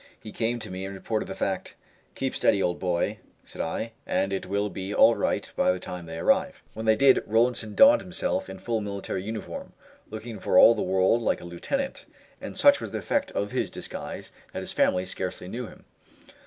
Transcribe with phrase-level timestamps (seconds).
[0.19, 1.75] He came to me and reported the fact.
[2.15, 6.07] "Keep steady, old boy," said I, "and it will be all right by the time
[6.07, 9.73] they arrive." When they did, Rollinson donned himself in full military uniform,
[10.09, 12.07] looking for all the world like a lieutenant,
[12.41, 15.85] and such was the effect of his disguise that his family scarcely knew him."